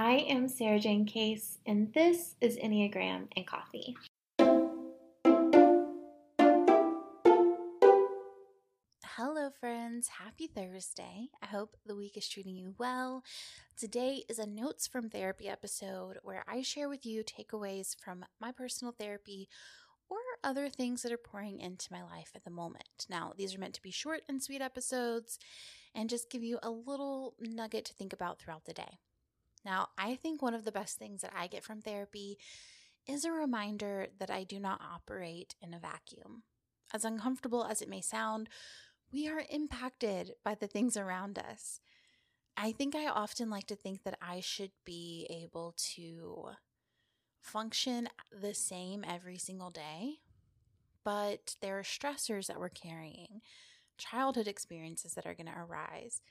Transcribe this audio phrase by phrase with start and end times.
[0.00, 3.96] I am Sarajane Case, and this is Enneagram and Coffee.
[9.16, 10.06] Hello, friends.
[10.06, 11.30] Happy Thursday.
[11.42, 13.24] I hope the week is treating you well.
[13.76, 18.52] Today is a Notes from Therapy episode where I share with you takeaways from my
[18.52, 19.48] personal therapy
[20.08, 23.06] or other things that are pouring into my life at the moment.
[23.10, 25.40] Now, these are meant to be short and sweet episodes
[25.92, 28.98] and just give you a little nugget to think about throughout the day.
[29.68, 32.38] Now, I think one of the best things that I get from therapy
[33.06, 36.44] is a reminder that I do not operate in a vacuum.
[36.94, 38.48] As uncomfortable as it may sound,
[39.12, 41.80] we are impacted by the things around us.
[42.56, 46.52] I think I often like to think that I should be able to
[47.42, 50.20] function the same every single day,
[51.04, 53.42] but there are stressors that we're carrying,
[53.98, 56.22] childhood experiences that are going to arise,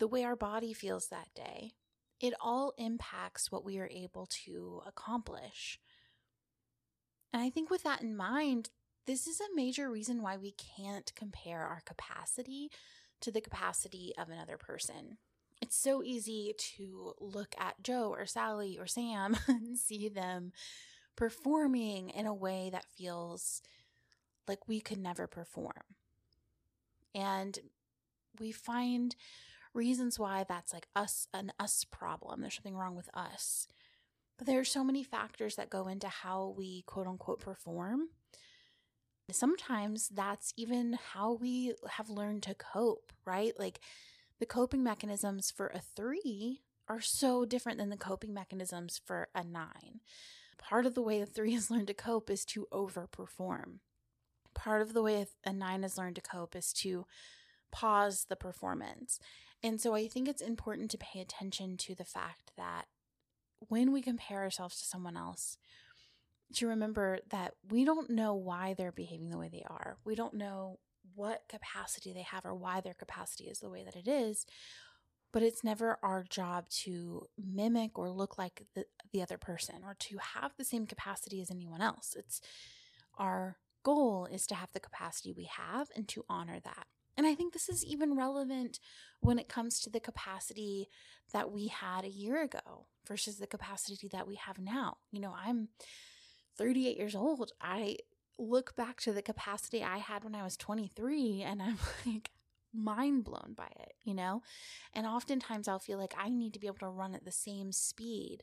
[0.00, 1.74] the way our body feels that day.
[2.20, 5.78] It all impacts what we are able to accomplish.
[7.32, 8.70] And I think with that in mind,
[9.06, 12.70] this is a major reason why we can't compare our capacity
[13.20, 15.18] to the capacity of another person.
[15.60, 20.52] It's so easy to look at Joe or Sally or Sam and see them
[21.16, 23.62] performing in a way that feels
[24.46, 25.96] like we could never perform.
[27.14, 27.58] And
[28.38, 29.14] we find
[29.74, 32.40] reasons why that's like us an us problem.
[32.40, 33.66] There's something wrong with us.
[34.38, 38.08] But there are so many factors that go into how we quote unquote perform.
[39.30, 43.52] Sometimes that's even how we have learned to cope, right?
[43.58, 43.80] Like
[44.38, 49.42] the coping mechanisms for a three are so different than the coping mechanisms for a
[49.42, 50.00] nine.
[50.58, 53.78] Part of the way a three has learned to cope is to overperform.
[54.54, 57.06] Part of the way a nine has learned to cope is to
[57.72, 59.18] pause the performance.
[59.64, 62.84] And so I think it's important to pay attention to the fact that
[63.60, 65.56] when we compare ourselves to someone else,
[66.56, 69.96] to remember that we don't know why they're behaving the way they are.
[70.04, 70.80] We don't know
[71.14, 74.44] what capacity they have or why their capacity is the way that it is.
[75.32, 79.96] But it's never our job to mimic or look like the, the other person or
[80.00, 82.14] to have the same capacity as anyone else.
[82.18, 82.42] It's
[83.16, 86.86] our goal is to have the capacity we have and to honor that.
[87.16, 88.80] And I think this is even relevant
[89.20, 90.88] when it comes to the capacity
[91.32, 94.98] that we had a year ago versus the capacity that we have now.
[95.10, 95.68] You know, I'm
[96.56, 97.52] 38 years old.
[97.60, 97.98] I
[98.38, 102.30] look back to the capacity I had when I was 23 and I'm like
[102.72, 104.42] mind blown by it, you know?
[104.92, 107.72] And oftentimes I'll feel like I need to be able to run at the same
[107.72, 108.42] speed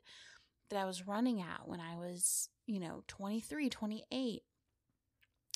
[0.70, 4.44] that I was running at when I was, you know, 23, 28.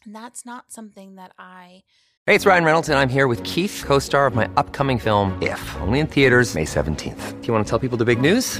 [0.06, 1.84] And that's not something that I
[2.28, 5.38] Hey, it's Ryan Reynolds, and I'm here with Keith, co star of my upcoming film,
[5.44, 7.40] If, only in theaters, May 17th.
[7.40, 8.60] Do you want to tell people the big news?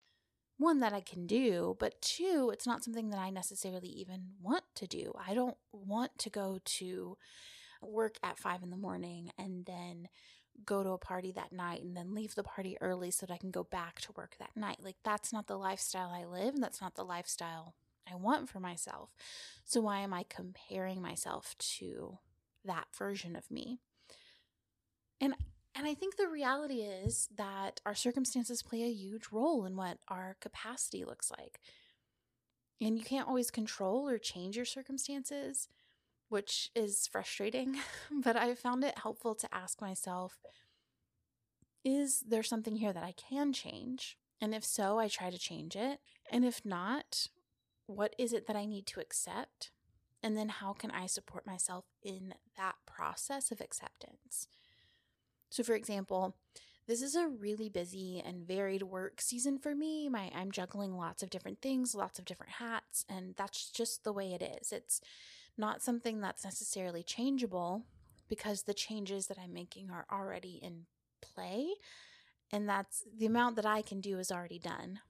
[0.61, 4.63] One that I can do, but two, it's not something that I necessarily even want
[4.75, 5.13] to do.
[5.27, 7.17] I don't want to go to
[7.81, 10.07] work at five in the morning and then
[10.65, 13.37] go to a party that night and then leave the party early so that I
[13.37, 14.77] can go back to work that night.
[14.83, 16.53] Like, that's not the lifestyle I live.
[16.53, 17.73] And that's not the lifestyle
[18.09, 19.09] I want for myself.
[19.65, 22.19] So, why am I comparing myself to
[22.65, 23.79] that version of me?
[25.19, 25.35] And
[25.75, 29.99] and I think the reality is that our circumstances play a huge role in what
[30.09, 31.59] our capacity looks like.
[32.81, 35.69] And you can't always control or change your circumstances,
[36.29, 37.77] which is frustrating,
[38.11, 40.39] but I found it helpful to ask myself
[41.83, 44.17] is there something here that I can change?
[44.39, 45.99] And if so, I try to change it.
[46.31, 47.27] And if not,
[47.87, 49.71] what is it that I need to accept?
[50.21, 54.47] And then how can I support myself in that process of acceptance?
[55.51, 56.35] So, for example,
[56.87, 60.09] this is a really busy and varied work season for me.
[60.09, 64.13] My I'm juggling lots of different things, lots of different hats, and that's just the
[64.13, 64.71] way it is.
[64.71, 65.01] It's
[65.57, 67.83] not something that's necessarily changeable
[68.29, 70.85] because the changes that I'm making are already in
[71.21, 71.73] play,
[72.51, 75.01] and that's the amount that I can do is already done.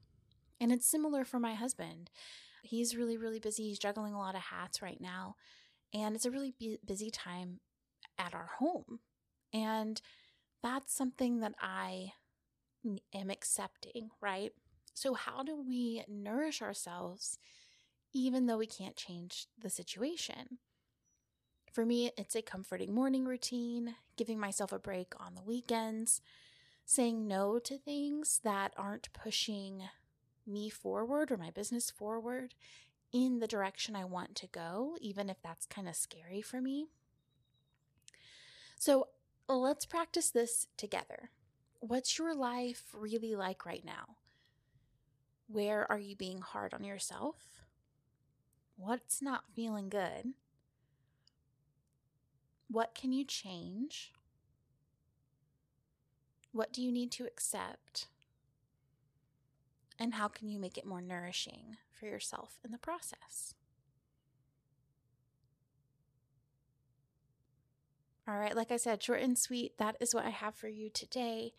[0.60, 2.10] And it's similar for my husband.
[2.64, 3.70] He's really really busy.
[3.70, 5.36] He's juggling a lot of hats right now,
[5.94, 7.60] and it's a really busy time
[8.18, 9.00] at our home.
[9.54, 10.02] And
[10.62, 12.14] that's something that I
[13.14, 14.52] am accepting, right?
[14.94, 17.38] So, how do we nourish ourselves
[18.14, 20.58] even though we can't change the situation?
[21.72, 26.22] For me, it's a comforting morning routine, giving myself a break on the weekends,
[26.86, 29.84] saying no to things that aren't pushing
[30.46, 32.54] me forward or my business forward
[33.14, 36.88] in the direction I want to go, even if that's kind of scary for me.
[38.78, 39.08] So,
[39.60, 41.30] let's practice this together.
[41.80, 44.18] What's your life really like right now?
[45.48, 47.36] Where are you being hard on yourself?
[48.78, 50.34] What's not feeling good?
[52.70, 54.14] What can you change?
[56.54, 58.08] What do you need to accept?
[60.00, 63.54] And how can you make it more nourishing for yourself in the process?
[68.32, 70.90] All right, like I said, short and sweet, that is what I have for you
[70.90, 71.52] today.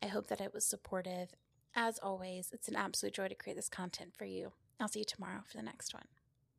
[0.00, 1.30] I hope that it was supportive.
[1.74, 4.52] As always, it's an absolute joy to create this content for you.
[4.78, 6.04] I'll see you tomorrow for the next one.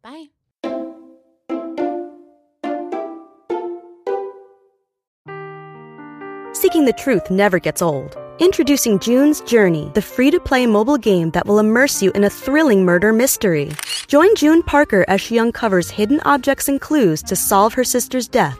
[0.02, 0.26] Bye.
[6.52, 8.18] Seeking the truth never gets old.
[8.40, 12.30] Introducing June's Journey, the free to play mobile game that will immerse you in a
[12.30, 13.72] thrilling murder mystery.
[14.08, 18.60] Join June Parker as she uncovers hidden objects and clues to solve her sister's death